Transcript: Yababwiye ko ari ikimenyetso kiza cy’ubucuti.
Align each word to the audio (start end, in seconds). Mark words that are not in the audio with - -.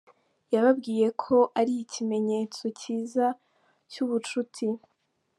Yababwiye 0.53 1.07
ko 1.23 1.37
ari 1.59 1.73
ikimenyetso 1.83 2.63
kiza 2.79 3.27
cy’ubucuti. 3.91 4.67